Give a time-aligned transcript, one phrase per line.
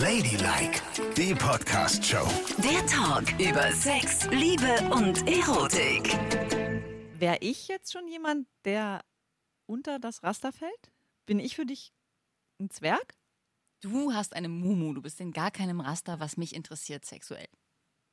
[0.00, 0.80] Ladylike,
[1.16, 2.24] die Podcast-Show.
[2.62, 6.16] Der Talk über Sex, Liebe und Erotik.
[7.18, 9.00] Wäre ich jetzt schon jemand, der
[9.66, 10.92] unter das Raster fällt?
[11.26, 11.92] Bin ich für dich
[12.60, 13.16] ein Zwerg?
[13.80, 17.48] Du hast eine Mumu, du bist in gar keinem Raster, was mich interessiert sexuell.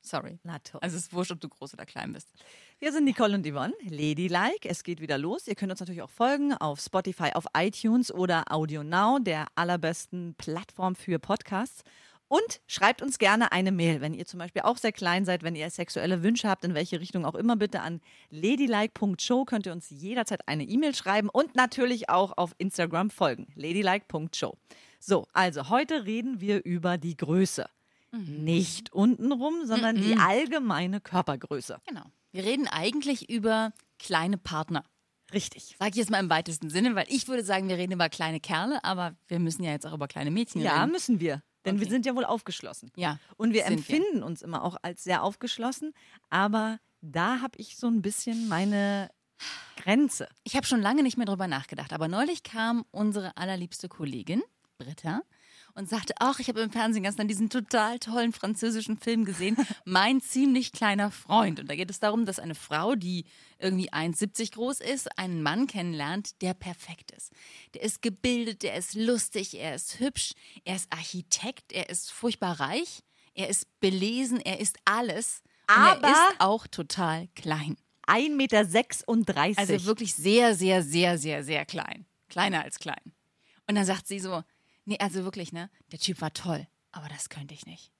[0.06, 0.38] Sorry.
[0.44, 0.80] Na toll.
[0.82, 2.28] Also es ist wurscht, ob du groß oder klein bist.
[2.78, 4.68] Wir sind Nicole und Yvonne, Ladylike.
[4.68, 5.48] Es geht wieder los.
[5.48, 10.36] Ihr könnt uns natürlich auch folgen auf Spotify, auf iTunes oder Audio Now, der allerbesten
[10.38, 11.82] Plattform für Podcasts.
[12.28, 15.54] Und schreibt uns gerne eine Mail, wenn ihr zum Beispiel auch sehr klein seid, wenn
[15.54, 18.00] ihr sexuelle Wünsche habt, in welche Richtung auch immer, bitte an
[18.30, 24.56] ladylike.show könnt ihr uns jederzeit eine E-Mail schreiben und natürlich auch auf Instagram folgen, ladylike.show.
[24.98, 27.66] So, also heute reden wir über die Größe.
[28.12, 31.80] Nicht untenrum, sondern die allgemeine Körpergröße.
[31.86, 32.04] Genau.
[32.32, 34.84] Wir reden eigentlich über kleine Partner.
[35.32, 35.74] Richtig.
[35.78, 38.38] Sag ich jetzt mal im weitesten Sinne, weil ich würde sagen, wir reden über kleine
[38.40, 40.92] Kerle, aber wir müssen ja jetzt auch über kleine Mädchen Ja, reden.
[40.92, 41.42] müssen wir.
[41.64, 41.90] Denn wir Okay.
[41.94, 42.92] sind ja wohl aufgeschlossen.
[42.96, 43.96] Ja, Und wir sind wir.
[43.96, 45.92] empfinden uns immer auch als sehr aufgeschlossen.
[46.30, 49.10] Aber da habe ich so ein bisschen meine
[49.76, 50.28] Grenze.
[50.44, 54.42] Ich habe schon lange nicht mehr drüber nachgedacht, aber neulich kam unsere allerliebste Kollegin,
[54.78, 55.22] Britta,
[55.74, 60.20] und sagte, ach, ich habe im Fernsehen gestern diesen total tollen französischen Film gesehen, Mein
[60.22, 61.60] ziemlich kleiner Freund.
[61.60, 63.24] Und da geht es darum, dass eine Frau, die
[63.58, 67.32] irgendwie 1,70 groß ist, einen Mann kennenlernt, der perfekt ist.
[67.74, 70.32] Der ist gebildet, der ist lustig, er ist hübsch,
[70.64, 73.00] er ist Architekt, er ist furchtbar reich,
[73.34, 75.42] er ist belesen, er ist alles.
[75.66, 77.76] Aber- er ist auch total klein.
[78.06, 79.58] 1,36 Meter.
[79.58, 82.06] Also wirklich sehr, sehr, sehr, sehr, sehr klein.
[82.28, 83.12] Kleiner als klein.
[83.68, 84.42] Und dann sagt sie so,
[84.86, 87.92] nee, also wirklich, ne, der Typ war toll, aber das könnte ich nicht.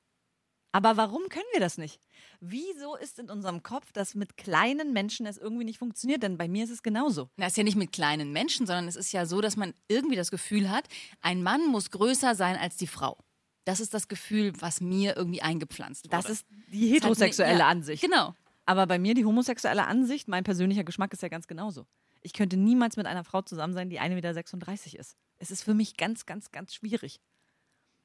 [0.73, 2.03] Aber warum können wir das nicht?
[2.41, 6.23] Wieso ist in unserem Kopf, dass mit kleinen Menschen es irgendwie nicht funktioniert?
[6.23, 7.31] Denn bei mir ist es genauso.
[7.37, 10.17] Na, ist ja nicht mit kleinen Menschen, sondern es ist ja so, dass man irgendwie
[10.17, 10.87] das Gefühl hat,
[11.23, 13.17] ein Mann muss größer sein als die Frau.
[13.65, 16.17] Das ist das Gefühl, was mir irgendwie eingepflanzt wurde.
[16.17, 18.03] Das ist die heterosexuelle ja, Ansicht.
[18.03, 18.35] Genau.
[18.67, 21.87] Aber bei mir die homosexuelle Ansicht, mein persönlicher Geschmack ist ja ganz genauso.
[22.23, 25.17] Ich könnte niemals mit einer Frau zusammen sein, die 1,36 Meter ist.
[25.39, 27.21] Es ist für mich ganz, ganz, ganz schwierig.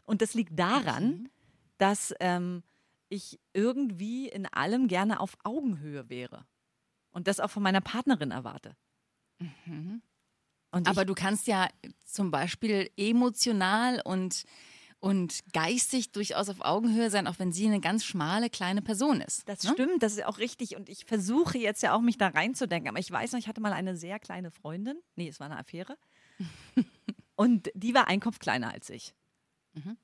[0.04, 1.30] Und das liegt daran,
[1.78, 2.64] dass ähm,
[3.10, 6.46] ich irgendwie in allem gerne auf Augenhöhe wäre.
[7.12, 8.76] Und das auch von meiner Partnerin erwarte.
[10.72, 11.68] Und Aber du kannst ja
[12.06, 14.44] zum Beispiel emotional und,
[15.02, 19.50] und geistig durchaus auf Augenhöhe sein, auch wenn sie eine ganz schmale, kleine Person ist.
[19.50, 19.72] das ne?
[19.74, 20.76] stimmt, das ist auch richtig.
[20.78, 22.88] Und ich versuche jetzt ja auch, mich da reinzudenken.
[22.88, 24.98] Aber ich weiß noch, ich hatte mal eine sehr kleine Freundin.
[25.16, 25.98] Nee, es war eine Affäre.
[27.36, 29.14] und die war ein Kopf kleiner als ich.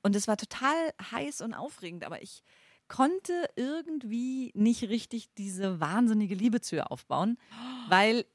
[0.02, 0.74] Und es war total
[1.12, 2.04] heiß und aufregend.
[2.04, 2.42] Aber ich
[2.88, 7.38] konnte irgendwie nicht richtig diese wahnsinnige Liebe zu ihr aufbauen.
[7.88, 8.26] Weil,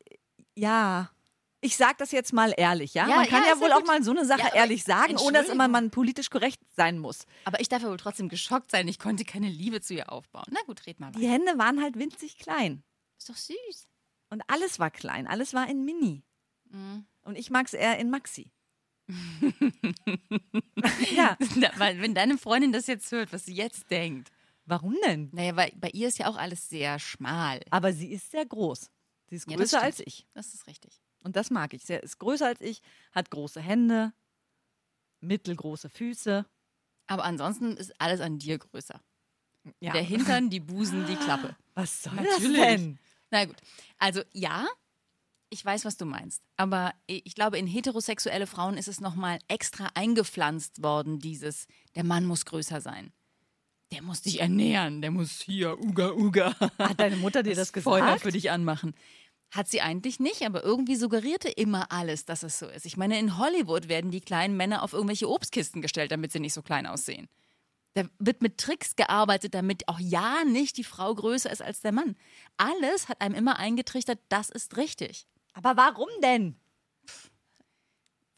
[0.56, 1.12] ja.
[1.64, 3.08] Ich sage das jetzt mal ehrlich, ja?
[3.08, 5.18] Ja, man kann ja, ja, wohl ja auch mal so eine Sache Ja, ehrlich sagen,
[5.18, 7.26] ohne dass immer man politisch korrekt sein muss.
[7.46, 10.46] Aber ich darf ja wohl trotzdem geschockt sein, ich konnte keine Liebe zu ihr aufbauen.
[10.52, 11.32] Na gut, red mal Die weiter.
[11.32, 12.84] Hände waren halt winzig klein.
[13.18, 13.88] Ist doch süß.
[14.30, 16.24] Und alles war klein, alles war in Mini.
[17.22, 18.52] Und ich mag es eher in Maxi.
[21.16, 21.38] ja,
[21.78, 24.32] weil, wenn deine Freundin das jetzt hört, was sie jetzt denkt.
[24.66, 25.30] warum denn?
[25.34, 27.62] Naja, weil bei ihr ist ja auch alles sehr schmal.
[27.70, 28.90] Aber sie ist sehr groß.
[29.30, 29.84] Sie ist Ja, größer stimmt.
[29.84, 30.26] als ich.
[30.34, 31.02] Das ist richtig.
[31.24, 31.84] Und das mag ich.
[31.84, 34.14] Sie ist größer als ich, hat große Hände,
[35.22, 36.46] mittelgroße Füße.
[37.08, 39.00] Aber ansonsten ist alles an dir größer.
[39.80, 39.94] Ja.
[39.94, 41.56] Der Hintern, die Busen, die Klappe.
[41.74, 42.58] Was soll Natürlich.
[42.58, 43.00] das denn?
[43.32, 43.56] Na gut.
[43.98, 44.68] Also ja,
[45.50, 46.42] ich weiß, was du meinst.
[46.58, 52.26] Aber ich glaube, in heterosexuelle Frauen ist es nochmal extra eingepflanzt worden, dieses, der Mann
[52.26, 53.14] muss größer sein.
[53.92, 56.56] Der muss dich ernähren, der muss hier, uga, uga.
[56.80, 58.22] Hat deine Mutter dir das, Feuer gesagt?
[58.22, 58.96] für dich anmachen.
[59.54, 62.88] Hat sie eigentlich nicht, aber irgendwie suggerierte immer alles, dass es so ist.
[62.88, 66.56] Ich meine, in Hollywood werden die kleinen Männer auf irgendwelche Obstkisten gestellt, damit sie nicht
[66.56, 67.30] so klein aussehen.
[67.94, 71.92] Da wird mit Tricks gearbeitet, damit auch ja nicht die Frau größer ist als der
[71.92, 72.16] Mann.
[72.58, 75.28] Alles hat einem immer eingetrichtert, das ist richtig.
[75.54, 76.60] Aber warum denn?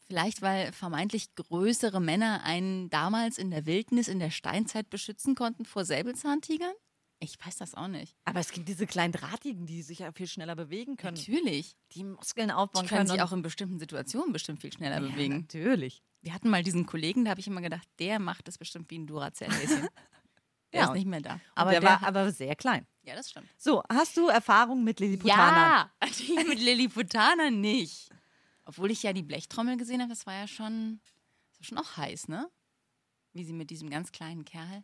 [0.06, 5.64] Vielleicht, weil vermeintlich größere Männer einen damals in der Wildnis, in der Steinzeit beschützen konnten
[5.64, 6.74] vor Säbelzahntigern?
[7.18, 8.14] Ich weiß das auch nicht.
[8.26, 11.16] Aber es gibt diese kleinen Drahtigen, die sich ja viel schneller bewegen können.
[11.16, 11.76] Natürlich.
[11.92, 15.08] Die Muskeln aufbauen Die können sich und- auch in bestimmten Situationen bestimmt viel schneller ja,
[15.08, 15.40] bewegen.
[15.40, 16.02] Natürlich.
[16.20, 18.98] Wir hatten mal diesen Kollegen, da habe ich immer gedacht, der macht das bestimmt wie
[18.98, 19.88] ein Duracell-Häschen.
[20.72, 21.40] Der Ja, ist nicht mehr da.
[21.54, 22.86] Aber der war aber sehr klein.
[23.04, 23.46] ja, das stimmt.
[23.56, 25.88] So, hast du Erfahrung mit Lilliputanern?
[26.02, 28.10] Ja, die mit Lilliputanern nicht.
[28.64, 31.00] Obwohl ich ja die Blechtrommel gesehen habe, das war ja schon,
[31.50, 32.50] das war schon auch heiß, ne?
[33.32, 34.80] Wie sie mit diesem ganz kleinen Kerl.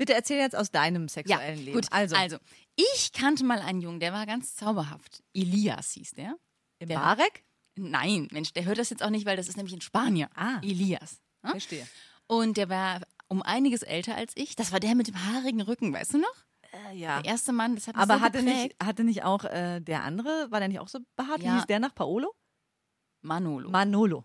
[0.00, 1.72] Bitte erzähl jetzt aus deinem ja, sexuellen Leben.
[1.74, 1.86] gut.
[1.92, 2.38] Also, also,
[2.74, 5.22] ich kannte mal einen Jungen, der war ganz zauberhaft.
[5.34, 6.36] Elias hieß der.
[6.78, 7.44] im der- Barek?
[7.76, 10.28] Nein, Mensch, der hört das jetzt auch nicht, weil das ist nämlich in Spanien.
[10.34, 10.58] Ah.
[10.62, 11.20] Elias.
[11.42, 11.50] ne?
[11.50, 11.86] Verstehe.
[12.26, 14.56] Und der war um einiges älter als ich.
[14.56, 16.34] Das war der mit dem haarigen Rücken, weißt du noch?
[16.90, 17.20] Äh, ja.
[17.20, 18.56] Der erste Mann, das hat mich Aber so hatte geprägt.
[18.80, 21.40] nicht, hatte nicht auch äh, der andere, war der nicht auch so behaart?
[21.40, 21.56] Wie Ja.
[21.56, 22.34] hieß der nach Paolo?
[23.22, 23.68] Manolo.
[23.70, 24.24] Manolo.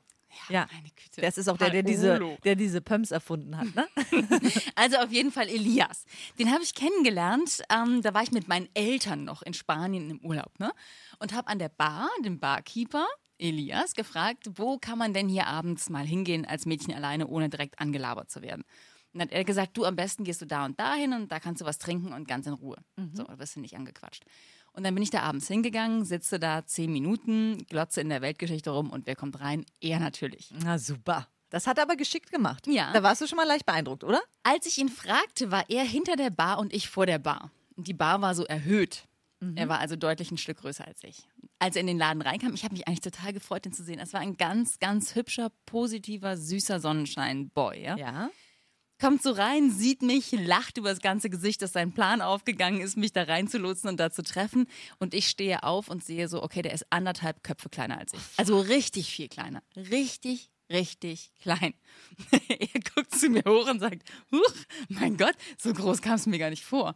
[0.49, 0.67] Ja.
[0.71, 1.21] Meine Güte.
[1.21, 3.87] Das ist auch der, der diese, der diese Pumps erfunden hat, ne?
[4.75, 6.05] Also auf jeden Fall Elias.
[6.37, 7.63] Den habe ich kennengelernt.
[7.69, 10.71] Ähm, da war ich mit meinen Eltern noch in Spanien im Urlaub, ne?
[11.19, 13.07] Und habe an der Bar den Barkeeper
[13.37, 17.79] Elias gefragt, wo kann man denn hier abends mal hingehen als Mädchen alleine, ohne direkt
[17.79, 18.63] angelabert zu werden.
[19.15, 21.31] Und dann hat er gesagt, du am besten gehst du da und da hin und
[21.31, 22.75] da kannst du was trinken und ganz in Ruhe.
[23.13, 24.25] So, da wirst du nicht angequatscht.
[24.73, 28.71] Und dann bin ich da abends hingegangen, sitze da zehn Minuten, glotze in der Weltgeschichte
[28.71, 29.65] rum und wer kommt rein?
[29.79, 30.53] Er natürlich.
[30.61, 31.29] Na super.
[31.49, 32.67] Das hat er aber geschickt gemacht.
[32.67, 32.91] Ja.
[32.91, 34.21] Da warst du schon mal leicht beeindruckt, oder?
[34.43, 37.51] Als ich ihn fragte, war er hinter der Bar und ich vor der Bar.
[37.77, 39.07] Und die Bar war so erhöht.
[39.55, 41.27] Er war also deutlich ein Stück größer als ich.
[41.59, 43.99] Als er in den Laden reinkam, ich habe mich eigentlich total gefreut, ihn zu sehen.
[43.99, 47.81] Es war ein ganz, ganz hübscher, positiver, süßer Sonnenschein-Boy.
[47.81, 47.95] Ja?
[47.95, 48.29] Ja.
[48.99, 52.95] Kommt so rein, sieht mich, lacht über das ganze Gesicht, dass sein Plan aufgegangen ist,
[52.95, 54.67] mich da reinzulotsen und da zu treffen.
[54.99, 58.21] Und ich stehe auf und sehe so, okay, der ist anderthalb Köpfe kleiner als ich.
[58.37, 59.61] Also richtig viel kleiner.
[59.75, 61.73] Richtig, richtig klein.
[62.47, 64.53] er guckt zu mir hoch und sagt, Huch,
[64.87, 66.95] mein Gott, so groß kam es mir gar nicht vor.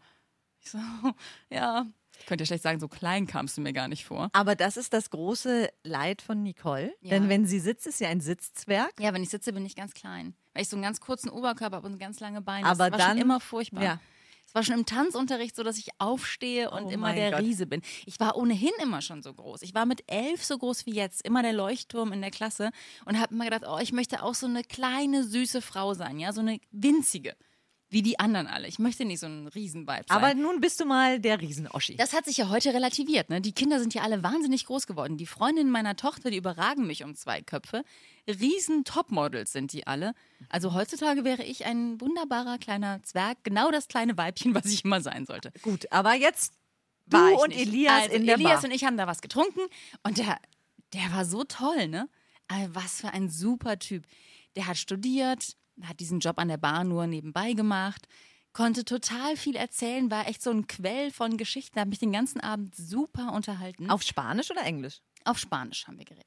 [0.62, 0.78] Ich so,
[1.50, 1.86] ja,
[2.20, 4.30] ich könnte ja schlecht sagen, so klein kamst du mir gar nicht vor.
[4.34, 6.94] Aber das ist das große Leid von Nicole.
[7.02, 7.12] Ja.
[7.12, 8.92] Denn wenn sie sitzt, ist sie ein Sitzzwerg.
[9.00, 10.36] Ja, wenn ich sitze, bin ich ganz klein.
[10.60, 12.66] Weil ich so einen ganz kurzen Oberkörper habe und ganz lange Beine.
[12.68, 13.82] Aber das war dann- schon immer furchtbar.
[13.82, 14.00] Ja.
[14.46, 17.40] Es war schon im Tanzunterricht so, dass ich aufstehe und Oh immer der Gott.
[17.40, 17.82] Riese bin.
[18.06, 19.62] Ich war ohnehin immer schon so groß.
[19.62, 22.72] Ich war mit elf so groß wie jetzt, immer der Leuchtturm in der Klasse
[23.06, 26.34] und habe immer gedacht, oh, ich möchte auch so eine kleine, süße Frau sein, ja,
[26.34, 27.38] so eine winzige,
[27.90, 28.68] wie die anderen alle.
[28.68, 30.18] Ich möchte nicht so ein Riesenweib sein.
[30.18, 31.96] Aber nun bist du mal der Riesenoschi.
[31.96, 33.30] Das hat sich ja heute relativiert.
[33.30, 33.42] Ne?
[33.42, 35.18] Die Kinder sind ja alle wahnsinnig groß geworden.
[35.18, 37.84] Die Freundinnen meiner Tochter, die überragen mich um zwei Köpfe.
[38.28, 40.14] Riesen Topmodels sind die alle.
[40.50, 45.02] Also heutzutage wäre ich ein wunderbarer kleiner Zwerg, genau das kleine Weibchen, was ich immer
[45.02, 45.52] sein sollte.
[45.64, 46.54] Gut, aber jetzt
[47.08, 47.62] du und nicht.
[47.62, 48.66] Elias also in der Elias Bar.
[48.66, 49.62] und ich haben da was getrunken
[50.04, 50.38] und der,
[50.94, 52.08] der war so toll, ne?
[52.48, 54.06] Also was für ein super Typ.
[54.56, 58.08] Der hat studiert, hat diesen Job an der Bar nur nebenbei gemacht,
[58.54, 62.42] konnte total viel erzählen, war echt so ein Quell von Geschichten, hat mich den ganzen
[62.42, 63.90] Abend super unterhalten.
[63.90, 65.02] Auf Spanisch oder Englisch?
[65.26, 66.26] Auf Spanisch haben wir geredet.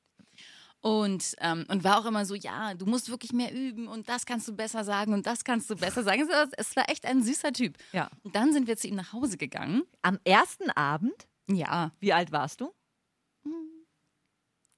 [0.81, 4.27] Und, ähm, und war auch immer so, ja, du musst wirklich mehr üben und das
[4.27, 6.23] kannst du besser sagen und das kannst du besser sagen.
[6.23, 7.79] Es war, es war echt ein süßer Typ.
[7.93, 8.11] Ja.
[8.25, 9.83] Und dann sind wir zu ihm nach Hause gegangen.
[10.03, 12.73] Am ersten Abend, Ja, wie alt warst du?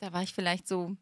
[0.00, 0.94] da war ich vielleicht so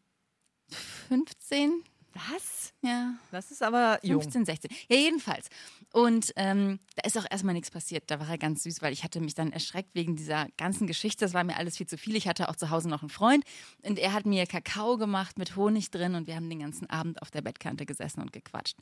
[1.09, 2.73] 15, Was?
[2.81, 4.21] ja, Das ist aber jung.
[4.21, 4.71] 15, 16.
[4.87, 5.49] Ja, jedenfalls.
[5.91, 8.03] Und ähm, da ist auch erstmal nichts passiert.
[8.07, 11.25] Da war er ganz süß, weil ich hatte mich dann erschreckt wegen dieser ganzen Geschichte.
[11.25, 12.15] Das war mir alles viel zu viel.
[12.15, 13.43] Ich hatte auch zu Hause noch einen Freund
[13.81, 17.21] und er hat mir Kakao gemacht mit Honig drin und wir haben den ganzen Abend
[17.21, 18.77] auf der Bettkante gesessen und gequatscht.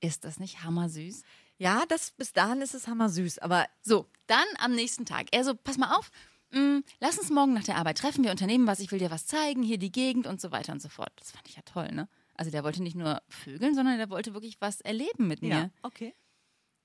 [0.00, 1.22] Ist das nicht hammersüß?
[1.58, 3.38] Ja, das, bis dahin ist es hammersüß.
[3.40, 5.26] Aber So, dann am nächsten Tag.
[5.32, 6.10] Er so, pass mal auf,
[6.52, 9.26] mm, lass uns morgen nach der Arbeit treffen, wir unternehmen was, ich will dir was
[9.26, 11.12] zeigen, hier die Gegend und so weiter und so fort.
[11.16, 12.08] Das fand ich ja toll, ne?
[12.40, 15.70] Also der wollte nicht nur vögeln, sondern der wollte wirklich was erleben mit mir.
[15.82, 16.14] okay.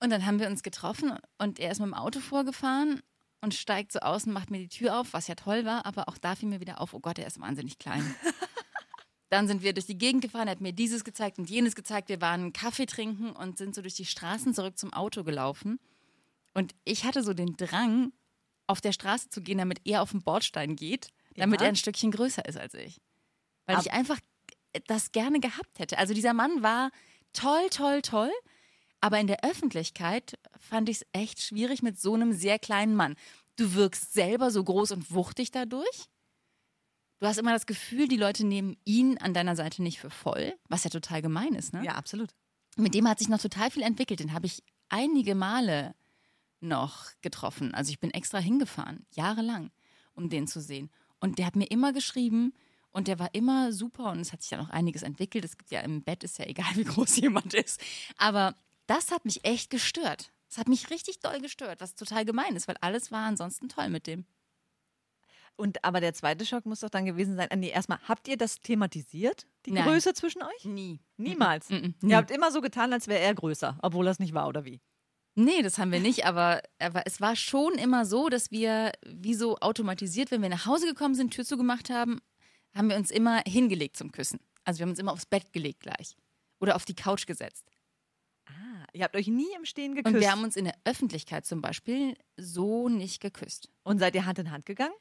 [0.01, 3.01] Und dann haben wir uns getroffen und er ist mit dem Auto vorgefahren
[3.39, 6.09] und steigt so aus und macht mir die Tür auf, was ja toll war, aber
[6.09, 8.03] auch da fiel mir wieder auf, oh Gott, er ist wahnsinnig klein.
[9.29, 12.09] Dann sind wir durch die Gegend gefahren, er hat mir dieses gezeigt und jenes gezeigt.
[12.09, 15.79] Wir waren Kaffee trinken und sind so durch die Straßen zurück zum Auto gelaufen.
[16.53, 18.11] Und ich hatte so den Drang,
[18.67, 21.67] auf der Straße zu gehen, damit er auf den Bordstein geht, damit Ja.
[21.67, 22.99] er ein Stückchen größer ist als ich.
[23.65, 24.19] Weil Ab- ich einfach
[24.87, 25.97] das gerne gehabt hätte.
[25.97, 26.91] Also dieser Mann war
[27.33, 28.31] toll, toll, toll.
[29.01, 33.15] Aber in der Öffentlichkeit fand ich es echt schwierig mit so einem sehr kleinen Mann.
[33.55, 36.05] Du wirkst selber so groß und wuchtig dadurch.
[37.19, 40.53] Du hast immer das Gefühl, die Leute nehmen ihn an deiner Seite nicht für voll,
[40.67, 41.73] was ja total gemein ist.
[41.73, 41.83] Ne?
[41.83, 42.31] Ja, absolut.
[42.75, 44.19] Mit dem hat sich noch total viel entwickelt.
[44.19, 45.95] Den habe ich einige Male
[46.59, 47.73] noch getroffen.
[47.73, 49.71] Also ich bin extra hingefahren, jahrelang,
[50.13, 50.89] um den zu sehen.
[51.19, 52.53] Und der hat mir immer geschrieben
[52.95, 55.43] und der war immer super und es hat sich ja noch einiges entwickelt.
[55.43, 57.81] Es gibt ja im Bett, ist ja egal, wie groß jemand ist.
[58.17, 58.55] Aber
[58.87, 60.31] das hat mich echt gestört.
[60.49, 63.89] Es hat mich richtig doll gestört, was total gemein ist, weil alles war ansonsten toll
[63.89, 64.25] mit dem.
[65.57, 67.49] Und aber der zweite Schock muss doch dann gewesen sein.
[67.57, 69.45] Nee, erstmal, habt ihr das thematisiert?
[69.65, 69.85] Die Nein.
[69.85, 70.65] Größe zwischen euch?
[70.65, 71.01] Nie.
[71.17, 71.69] Niemals.
[71.69, 72.11] Mm, mm, nie.
[72.11, 74.79] Ihr habt immer so getan, als wäre er größer, obwohl das nicht war, oder wie?
[75.33, 79.33] Nee, das haben wir nicht, aber, aber es war schon immer so, dass wir wie
[79.33, 82.21] so automatisiert, wenn wir nach Hause gekommen sind, Tür zugemacht haben,
[82.75, 84.39] haben wir uns immer hingelegt zum Küssen.
[84.63, 86.15] Also wir haben uns immer aufs Bett gelegt gleich.
[86.59, 87.65] Oder auf die Couch gesetzt.
[88.47, 90.13] Ah, ihr habt euch nie im Stehen geküsst.
[90.13, 93.69] Und wir haben uns in der Öffentlichkeit zum Beispiel so nicht geküsst.
[93.83, 94.93] Und seid ihr Hand in Hand gegangen?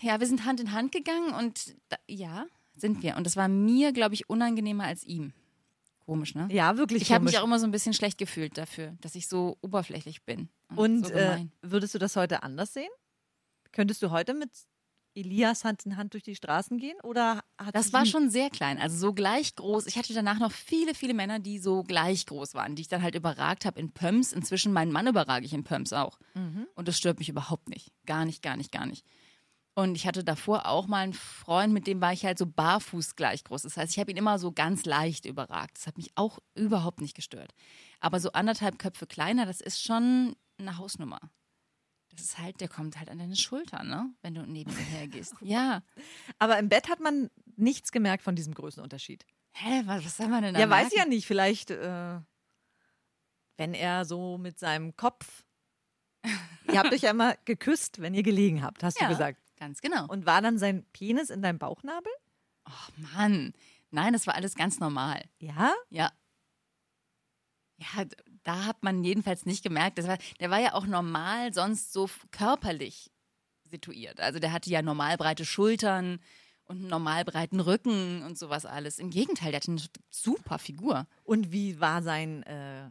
[0.00, 3.16] Ja, wir sind Hand in Hand gegangen und da, ja, sind wir.
[3.16, 5.32] Und das war mir, glaube ich, unangenehmer als ihm.
[6.06, 6.48] Komisch, ne?
[6.50, 7.02] Ja, wirklich.
[7.02, 10.24] Ich habe mich auch immer so ein bisschen schlecht gefühlt dafür, dass ich so oberflächlich
[10.24, 10.48] bin.
[10.74, 12.90] Und so äh, würdest du das heute anders sehen?
[13.70, 14.50] Könntest du heute mit
[15.14, 16.96] Elias Hand in Hand durch die Straßen gehen?
[17.02, 19.86] Oder hat Das war schon sehr klein, also so gleich groß.
[19.86, 23.02] Ich hatte danach noch viele, viele Männer, die so gleich groß waren, die ich dann
[23.02, 24.32] halt überragt habe in Pumps.
[24.32, 26.18] Inzwischen meinen Mann überrage ich in Pumps auch.
[26.34, 26.66] Mhm.
[26.74, 27.92] Und das stört mich überhaupt nicht.
[28.06, 29.04] Gar nicht, gar nicht, gar nicht.
[29.74, 33.16] Und ich hatte davor auch mal einen Freund, mit dem war ich halt so barfuß
[33.16, 33.62] gleich groß.
[33.62, 35.78] Das heißt, ich habe ihn immer so ganz leicht überragt.
[35.78, 37.54] Das hat mich auch überhaupt nicht gestört.
[38.00, 41.20] Aber so anderthalb Köpfe kleiner, das ist schon eine Hausnummer.
[42.20, 44.12] Ist halt, der kommt halt an deine Schultern, ne?
[44.22, 45.34] Wenn du neben ihm hergehst.
[45.40, 45.82] Ja.
[46.38, 49.24] Aber im Bett hat man nichts gemerkt von diesem Größenunterschied.
[49.52, 51.10] Hä, was, was soll man denn da Ja, weiß ich ja merken?
[51.10, 51.26] nicht.
[51.26, 52.20] Vielleicht, äh,
[53.56, 55.44] wenn er so mit seinem Kopf.
[56.68, 59.06] ihr habt euch ja immer geküsst, wenn ihr gelegen habt, hast Ja.
[59.06, 59.40] du gesagt.
[59.58, 60.06] Ganz genau.
[60.06, 62.12] Und war dann sein Penis in deinem Bauchnabel?
[62.64, 63.52] Ach Mann.
[63.90, 65.24] Nein, das war alles ganz normal.
[65.38, 65.74] Ja?
[65.90, 66.12] Ja.
[67.78, 68.04] Ja,
[68.42, 69.98] da hat man jedenfalls nicht gemerkt.
[69.98, 73.10] Das war, der war ja auch normal sonst so körperlich
[73.64, 74.20] situiert.
[74.20, 76.20] Also der hatte ja normal breite Schultern
[76.64, 78.98] und einen normal breiten Rücken und sowas alles.
[78.98, 81.06] Im Gegenteil, der hatte eine super Figur.
[81.24, 82.90] Und wie war sein, äh,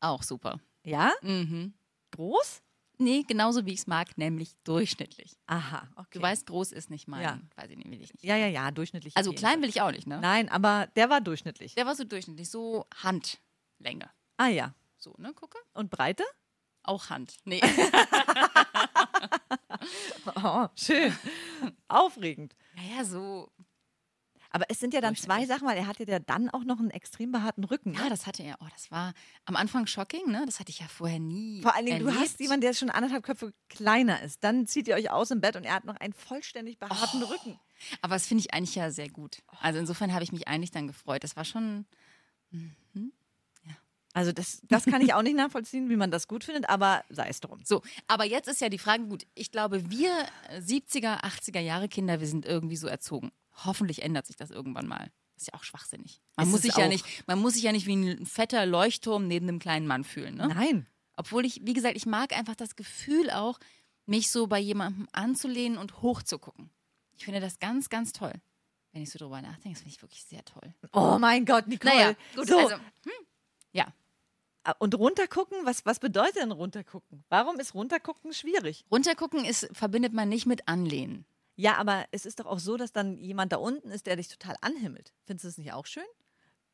[0.00, 0.60] Auch super.
[0.84, 1.12] ja?
[1.22, 1.74] Mhm.
[2.12, 2.62] Groß?
[2.98, 5.36] Nee, genauso wie ich es mag, nämlich durchschnittlich.
[5.46, 6.08] Aha, okay.
[6.12, 7.22] Du weißt, groß ist nicht mein.
[7.22, 7.40] Ja.
[7.56, 8.22] Weiß ich nicht, will ich nicht.
[8.22, 9.16] Ja, ja, ja, durchschnittlich.
[9.16, 10.20] Also klein will ich auch nicht, ne?
[10.20, 11.74] Nein, aber der war durchschnittlich.
[11.74, 14.10] Der war so durchschnittlich, so Handlänge.
[14.36, 14.74] Ah ja.
[15.02, 15.58] So, ne, gucke?
[15.74, 16.24] Und Breite?
[16.84, 17.36] Auch Hand.
[17.44, 17.60] Nee.
[20.36, 21.12] Oh, schön.
[21.88, 22.54] Aufregend.
[22.76, 23.50] naja, so.
[24.50, 26.90] Aber es sind ja dann zwei Sachen, weil er hatte ja dann auch noch einen
[26.90, 27.94] extrem behaarten Rücken.
[27.94, 28.10] Ja, Ne?
[28.10, 28.56] das hatte er.
[28.60, 29.14] Oh, das war
[29.46, 30.44] am Anfang shocking, ne?
[30.46, 31.62] Das hatte ich ja vorher nie.
[31.62, 32.22] Vor allen Dingen, du erlebt.
[32.22, 34.44] hast jemanden, der schon anderthalb Köpfe kleiner ist.
[34.44, 37.58] Dann zieht ihr euch aus im Bett und er hat noch einen vollständig behaarten Rücken.
[38.02, 39.42] Aber das finde ich eigentlich ja sehr gut.
[39.60, 41.24] Also insofern habe ich mich eigentlich dann gefreut.
[41.24, 41.86] Das war schon.
[44.14, 47.28] Also das, das kann ich auch nicht nachvollziehen, wie man das gut findet, aber sei
[47.28, 47.60] es drum.
[47.64, 50.10] So, aber jetzt ist ja die Frage, gut, ich glaube, wir
[50.50, 53.32] äh, 70er, 80er Jahre Kinder, wir sind irgendwie so erzogen.
[53.64, 55.10] Hoffentlich ändert sich das irgendwann mal.
[55.36, 56.20] ist ja auch schwachsinnig.
[56.36, 56.88] Man, Ist muss sich ja auch.
[56.88, 60.36] nicht, man muss sich ja nicht wie ein fetter Leuchtturm neben einem kleinen Mann fühlen.
[60.36, 60.48] Ne?
[60.48, 60.86] Nein.
[61.16, 63.58] Obwohl ich, wie gesagt, ich mag einfach das Gefühl auch,
[64.06, 66.70] mich so bei jemandem anzulehnen und hochzugucken.
[67.16, 68.32] Ich finde das ganz, ganz toll.
[68.92, 70.74] Wenn ich so drüber nachdenke, das finde ich wirklich sehr toll.
[70.92, 71.94] Oh mein Gott, Nicole.
[71.94, 73.26] Naja, gut, so, also, hm,
[73.72, 73.86] ja.
[74.78, 77.24] Und runtergucken, was, was bedeutet denn runtergucken?
[77.28, 78.84] Warum ist runtergucken schwierig?
[78.90, 81.24] Runtergucken ist, verbindet man nicht mit Anlehnen.
[81.56, 84.28] Ja, aber es ist doch auch so, dass dann jemand da unten ist, der dich
[84.28, 85.12] total anhimmelt.
[85.24, 86.04] Findest du das nicht auch schön?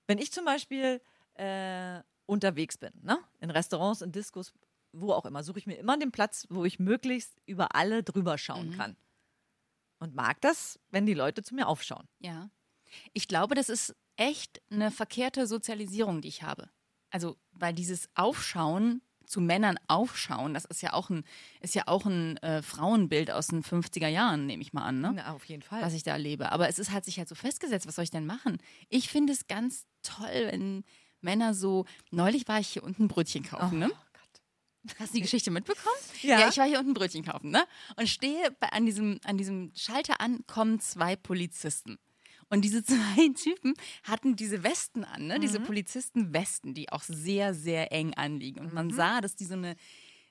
[0.06, 1.00] Wenn ich zum Beispiel
[1.34, 3.18] äh, unterwegs bin, ne?
[3.40, 4.52] in Restaurants, in Diskos,
[4.92, 8.38] wo auch immer, suche ich mir immer den Platz, wo ich möglichst über alle drüber
[8.38, 8.96] schauen kann.
[9.98, 12.06] Und mag das, wenn die Leute zu mir aufschauen.
[12.20, 12.50] Ja.
[13.12, 16.70] Ich glaube, das ist echt eine verkehrte Sozialisierung, die ich habe.
[17.10, 21.24] Also, weil dieses Aufschauen zu Männern aufschauen, das ist ja auch ein,
[21.60, 25.12] ist ja auch ein äh, Frauenbild aus den 50er Jahren, nehme ich mal an, ne?
[25.16, 25.82] Na, auf jeden Fall.
[25.82, 26.50] was ich da erlebe.
[26.50, 28.58] Aber es ist, hat sich halt so festgesetzt, was soll ich denn machen?
[28.88, 30.84] Ich finde es ganz toll, wenn
[31.20, 31.84] Männer so.
[32.10, 33.90] Neulich war ich hier unten Brötchen kaufen, ne?
[33.90, 34.98] Oh Gott.
[34.98, 35.84] Hast du die Geschichte mitbekommen?
[36.22, 36.48] Ja.
[36.48, 37.64] ich war hier unten Brötchen kaufen, ne?
[37.96, 41.98] Und stehe bei, an, diesem, an diesem Schalter an, kommen zwei Polizisten.
[42.50, 43.74] Und diese zwei Typen
[44.04, 45.40] hatten diese Westen an, ne?
[45.40, 48.60] Diese Polizistenwesten, die auch sehr, sehr eng anliegen.
[48.60, 49.76] Und man sah, dass die so eine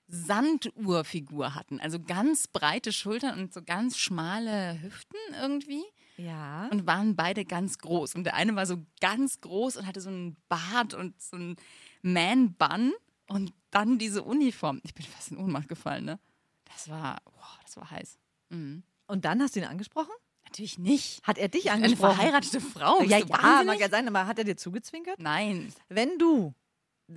[0.07, 1.79] Sanduhrfigur hatten.
[1.79, 5.83] Also ganz breite Schultern und so ganz schmale Hüften irgendwie.
[6.17, 6.67] Ja.
[6.71, 8.15] Und waren beide ganz groß.
[8.15, 11.55] Und der eine war so ganz groß und hatte so einen Bart und so einen
[12.01, 12.93] Man-Bun
[13.27, 14.81] und dann diese Uniform.
[14.83, 16.19] Ich bin fast in Ohnmacht gefallen, ne?
[16.65, 18.17] Das war, boah, das war heiß.
[18.49, 18.83] Mhm.
[19.07, 20.11] Und dann hast du ihn angesprochen?
[20.47, 21.21] Natürlich nicht.
[21.27, 22.15] Hat er dich Eine angesprochen?
[22.15, 23.01] verheiratete Frau.
[23.03, 23.65] Ja, ja, wahnsinnig?
[23.65, 25.19] mag ja sein, aber hat er dir zugezwinkert?
[25.19, 26.53] Nein, Wenn du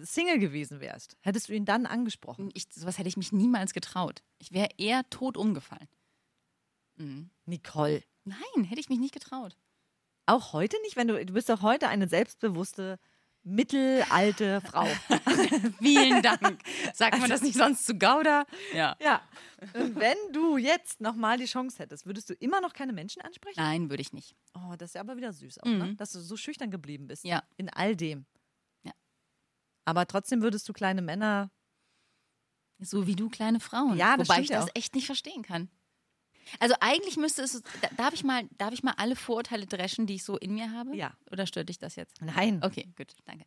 [0.03, 2.51] Single gewesen wärst, hättest du ihn dann angesprochen?
[2.55, 4.23] ich, sowas hätte ich mich niemals getraut.
[4.39, 5.89] Ich wäre eher tot umgefallen.
[6.97, 7.31] Mhm.
[7.47, 8.03] Nicole.
[8.25, 9.57] Nein, hätte ich mich nicht getraut.
[10.27, 12.99] Auch heute nicht, wenn du, du bist doch heute eine selbstbewusste,
[13.42, 14.87] mittelalte Frau.
[15.80, 16.62] Vielen Dank.
[16.94, 18.44] Sagt man das nicht sonst zu Gouda?
[18.75, 18.97] Ja.
[19.00, 19.23] ja.
[19.75, 23.59] Und wenn du jetzt nochmal die Chance hättest, würdest du immer noch keine Menschen ansprechen?
[23.59, 24.37] Nein, würde ich nicht.
[24.54, 25.87] Oh, das ist ja aber wieder süß auch, ne?
[25.87, 25.97] Mhm.
[25.97, 27.25] dass du so schüchtern geblieben bist.
[27.25, 27.42] Ja.
[27.56, 28.26] In all dem.
[28.82, 28.92] Ja.
[29.85, 31.50] Aber trotzdem würdest du kleine Männer.
[32.78, 33.97] So wie du kleine Frauen.
[33.97, 34.75] Ja, das Wobei ich das auch.
[34.75, 35.68] echt nicht verstehen kann.
[36.59, 40.14] Also eigentlich müsste es, da- darf ich mal, darf ich mal alle Vorurteile dreschen, die
[40.16, 40.97] ich so in mir habe?
[40.97, 41.12] Ja.
[41.30, 42.21] Oder stört dich das jetzt?
[42.21, 42.61] Nein.
[42.62, 43.45] Okay, gut, danke.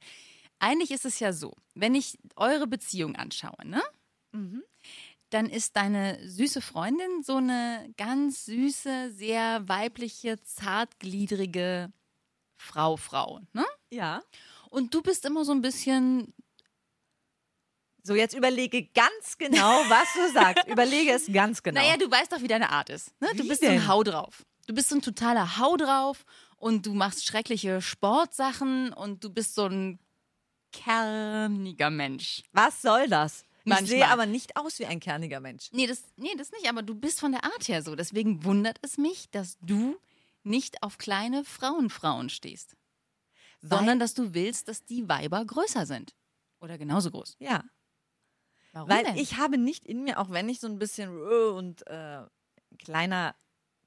[0.60, 3.82] Eigentlich ist es ja so, wenn ich eure Beziehung anschaue, ne?
[4.32, 4.64] Mhm.
[5.30, 11.92] Dann ist deine süße Freundin so eine ganz süße, sehr weibliche, zartgliedrige
[12.58, 13.66] Frau, Frau, ne?
[13.92, 14.22] Ja.
[14.70, 16.34] Und du bist immer so ein bisschen,
[18.06, 20.68] So, jetzt überlege ganz genau, was du sagst.
[20.68, 21.80] Überlege es ganz genau.
[21.82, 23.20] naja, du weißt doch, wie deine Art ist.
[23.22, 23.30] Ne?
[23.36, 23.80] Du Wie bist so denn?
[23.82, 24.44] ein Hau drauf.
[24.68, 26.26] Du bist so ein totaler Hau drauf
[26.58, 30.00] und du machst schreckliche Sportsachen und du bist so ein
[30.74, 32.44] kerniger Mensch.
[32.52, 33.44] was soll das?
[33.66, 33.88] Ich Manchmal.
[33.88, 35.70] sehe aber nicht aus wie ein kerniger Mensch.
[35.72, 37.96] Nee das, nee, das nicht, aber du bist von der Art her so.
[37.96, 39.98] Deswegen wundert es mich, dass du
[40.44, 42.76] nicht auf kleine Frauenfrauen stehst,
[43.62, 46.14] sondern dass du willst, dass die Weiber größer sind.
[46.60, 47.38] Oder genauso groß.
[47.40, 47.64] Ja,
[48.74, 49.16] Warum weil denn?
[49.16, 52.22] ich habe nicht in mir, auch wenn ich so ein bisschen äh, und äh,
[52.80, 53.36] kleiner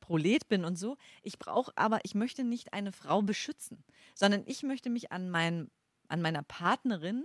[0.00, 4.62] Prolet bin und so, ich brauche aber, ich möchte nicht eine Frau beschützen, sondern ich
[4.62, 5.68] möchte mich an, mein,
[6.08, 7.24] an meiner Partnerin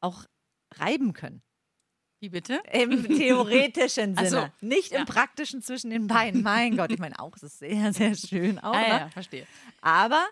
[0.00, 0.24] auch
[0.74, 1.42] reiben können.
[2.20, 2.62] Wie bitte?
[2.72, 4.28] Im theoretischen Ach so.
[4.36, 4.52] Sinne.
[4.60, 5.00] Nicht Ja.
[5.00, 6.42] im praktischen zwischen den Beinen.
[6.44, 8.72] Mein Gott, ich meine auch, es ist sehr, sehr schön auch.
[8.74, 8.86] Ah, ne?
[8.88, 9.46] ja, ja, verstehe.
[9.80, 10.24] Aber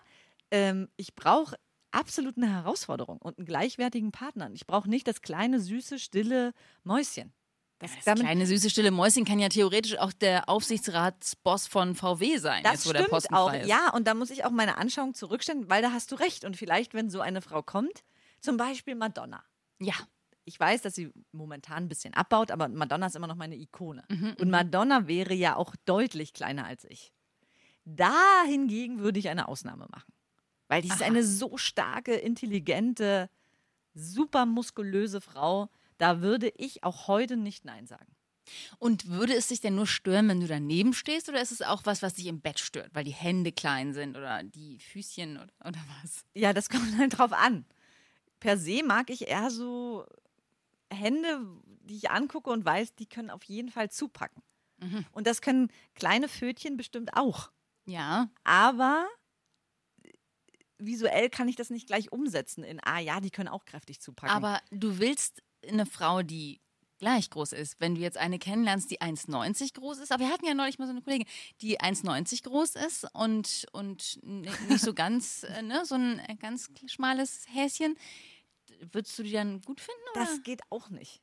[0.51, 1.57] ähm, ich brauche
[1.91, 4.49] absolut eine Herausforderung und einen gleichwertigen Partner.
[4.53, 7.33] Ich brauche nicht das kleine, süße, stille Mäuschen.
[7.79, 12.61] Das, Das kleine süße stille Mäuschen kann ja theoretisch auch der Aufsichtsratsboss von VW sein,
[12.63, 13.49] das jetzt wo der Posten auch.
[13.49, 13.67] frei ist.
[13.67, 16.45] Ja, und da muss ich auch meine Anschauung zurückstellen, weil da hast du recht.
[16.45, 18.03] Und vielleicht, wenn so eine Frau kommt,
[18.39, 19.43] zum Beispiel Madonna.
[19.79, 19.93] ja.
[20.43, 24.03] Ich weiß, dass sie momentan ein bisschen abbaut, aber Madonna ist immer noch meine Ikone.
[24.09, 27.13] Mhm, Und Madonna wäre ja auch deutlich kleiner als ich.
[27.85, 28.11] Da
[28.47, 30.11] hingegen würde ich eine Ausnahme machen.
[30.71, 31.07] Weil die ist Aha.
[31.07, 33.29] eine so starke, intelligente,
[33.93, 35.69] super muskulöse Frau.
[35.97, 38.15] Da würde ich auch heute nicht Nein sagen.
[38.79, 41.81] Und würde es dich denn nur stören, wenn du daneben stehst, oder ist es auch
[41.83, 45.51] was, was dich im Bett stört, weil die Hände klein sind oder die Füßchen oder,
[45.59, 46.23] oder was?
[46.35, 47.65] Ja, das kommt halt drauf an.
[48.39, 50.05] Per se mag ich eher so
[50.89, 51.41] Hände,
[51.81, 54.41] die ich angucke und weiß, die können auf jeden Fall zupacken.
[54.77, 55.05] Mhm.
[55.11, 57.51] Und das können kleine Fötchen bestimmt auch.
[57.85, 59.05] Ja, Aber
[60.85, 64.35] visuell kann ich das nicht gleich umsetzen in, ah ja, die können auch kräftig zupacken.
[64.35, 66.61] aber du willst eine Frau, die
[67.01, 67.79] gleich groß ist.
[67.79, 70.85] Wenn du jetzt eine kennenlernst, die 1,90 groß ist, aber wir hatten ja neulich mal
[70.85, 71.27] so eine Kollegin,
[71.59, 76.69] die 1,90 groß ist und, und nicht so ganz, äh, ne, so ein äh, ganz
[76.85, 77.97] schmales Häschen,
[78.91, 80.01] würdest du die dann gut finden?
[80.13, 80.25] Oder?
[80.25, 81.21] das geht auch nicht.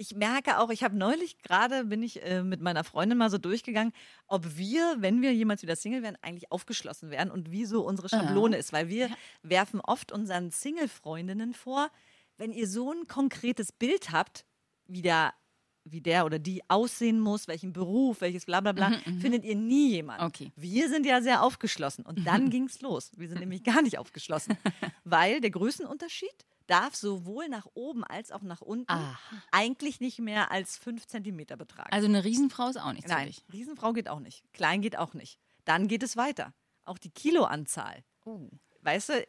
[0.00, 3.38] Ich merke auch, ich habe neulich gerade, bin ich äh, mit meiner Freundin mal so
[3.38, 3.92] durchgegangen,
[4.28, 8.08] ob wir, wenn wir jemals wieder Single werden, eigentlich aufgeschlossen werden und wie so unsere
[8.08, 8.72] Schablone ist.
[8.72, 9.10] Weil wir
[9.42, 11.90] werfen oft unseren Single-Freundinnen vor,
[12.36, 14.46] wenn ihr so ein konkretes Bild habt,
[14.86, 15.34] wie der,
[15.82, 19.90] wie der oder die aussehen muss, welchen Beruf, welches bla bla bla, findet ihr nie
[19.90, 20.26] jemanden.
[20.26, 20.52] Okay.
[20.54, 22.06] Wir sind ja sehr aufgeschlossen.
[22.06, 23.10] Und dann ging es los.
[23.16, 24.56] Wir sind nämlich gar nicht aufgeschlossen.
[25.04, 29.18] Weil der Größenunterschied darf sowohl nach oben als auch nach unten Aha.
[29.50, 31.90] eigentlich nicht mehr als fünf Zentimeter betragen.
[31.92, 33.44] Also eine Riesenfrau ist auch nichts für Nein, dich.
[33.52, 34.44] Riesenfrau geht auch nicht.
[34.52, 35.40] Klein geht auch nicht.
[35.64, 36.54] Dann geht es weiter.
[36.84, 38.04] Auch die Kiloanzahl.
[38.24, 38.48] Oh.
[38.82, 39.26] Weißt du,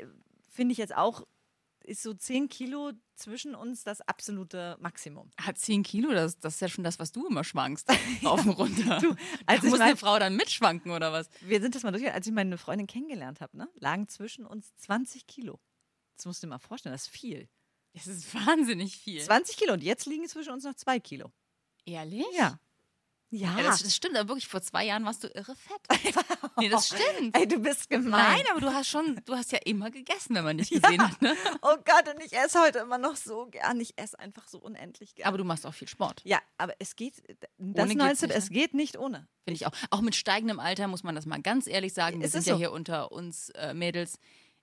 [0.47, 1.25] finde ich jetzt auch,
[1.83, 5.31] ist so 10 Kilo zwischen uns das absolute Maximum.
[5.41, 7.89] Hat 10 Kilo, das, das ist ja schon das, was du immer schwankst.
[8.23, 8.99] Auf und runter.
[8.99, 11.29] Du, als da ich muss mein- eine Frau dann mitschwanken oder was?
[11.41, 14.75] Wir sind das mal durch, als ich meine Freundin kennengelernt habe, ne, lagen zwischen uns
[14.75, 15.59] 20 Kilo.
[16.19, 17.47] Das musst du dir mal vorstellen, das ist viel.
[17.93, 19.21] Das ist wahnsinnig viel.
[19.21, 21.31] 20 Kilo und jetzt liegen zwischen uns noch 2 Kilo.
[21.85, 22.25] Ehrlich?
[22.37, 22.59] Ja.
[23.31, 26.25] Ja, Ja, das, das stimmt, aber wirklich, vor zwei Jahren warst du irre fett.
[26.57, 27.37] nee, das stimmt.
[27.37, 28.09] Ey, du bist gemein.
[28.09, 31.21] Nein, aber du hast schon, du hast ja immer gegessen, wenn man dich gesehen hat.
[31.21, 31.35] Ne?
[31.61, 33.79] Oh Gott, und ich esse heute immer noch so gern.
[33.81, 35.27] Ich esse einfach so unendlich gern.
[35.27, 37.21] Aber du machst auch viel Sport, ja, aber es geht,
[37.59, 38.55] das Ohne neue geht's Tipp, nicht, es ne?
[38.55, 39.27] geht nicht ohne.
[39.43, 39.73] finde ich auch.
[39.91, 42.19] Auch mit steigendem Alter muss man das mal ganz ehrlich sagen.
[42.21, 42.59] Wir Es sind ist ja so.
[42.59, 44.17] hier unter uns äh, Mädels.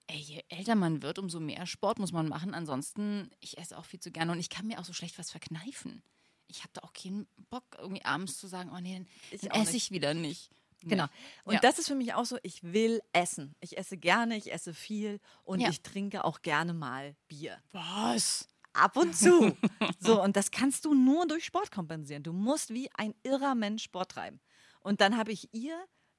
[0.09, 2.55] Ey, je älter man wird, umso mehr Sport muss man machen.
[2.55, 5.31] Ansonsten, ich esse auch viel zu gerne und ich kann mir auch so schlecht was
[5.31, 6.03] verkneifen.
[6.49, 9.63] Ich habe da auch keinen Bock, irgendwie abends zu sagen, oh nee, dann, Ich dann
[9.63, 10.51] esse ich wieder nicht.
[10.83, 11.07] Genau.
[11.45, 11.61] Und Ja.
[11.61, 13.57] das ist für mich auch so, ich will essen.
[13.61, 15.71] Ich esse gerne, ich esse viel und Ja.
[15.71, 17.61] ich trinke auch gerne mal Bier.
[17.73, 18.47] Was?
[18.75, 19.57] Ab und zu.
[19.99, 22.23] so, und das kannst du nur durch Sport kompensieren.
[22.23, 24.39] Du musst wie ein irrer Mensch Sport treiben.
[24.81, 25.77] Und dann habe ich ihr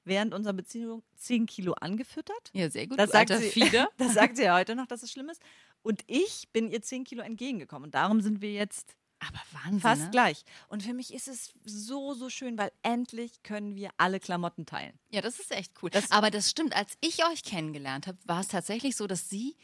[0.08, 2.50] während unserer Beziehung 10 Kilo angefüttert.
[2.52, 2.98] Ja, sehr gut.
[2.98, 3.88] Das sagt, sie, Fieder.
[3.98, 5.40] das sagt sie ja heute noch, dass es schlimm ist.
[5.82, 7.86] Und ich bin ihr 10 Kilo entgegengekommen.
[7.86, 9.80] Und darum sind wir jetzt Aber Wahnsinn.
[9.80, 10.10] fast ne?
[10.10, 10.44] gleich.
[10.68, 14.98] Und für mich ist es so, so schön, weil endlich können wir alle Klamotten teilen.
[15.10, 15.90] Ja, das ist echt cool.
[15.90, 19.56] Das- Aber das stimmt, als ich euch kennengelernt habe, war es tatsächlich so, dass sie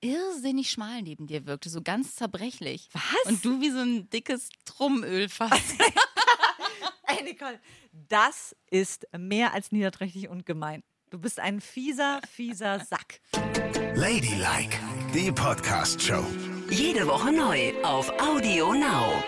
[0.00, 2.88] irrsinnig schmal neben dir wirkte, so ganz zerbrechlich.
[2.92, 3.32] Was?
[3.32, 5.60] Und du wie so ein dickes Trummölfass.
[7.16, 7.60] Ey, Nicole,
[7.92, 10.82] das ist mehr als niederträchtig und gemein.
[11.10, 13.20] Du bist ein fieser, fieser Sack.
[13.94, 14.78] Ladylike,
[15.14, 16.24] die Podcast-Show.
[16.70, 19.22] Jede Woche neu auf Audio Now.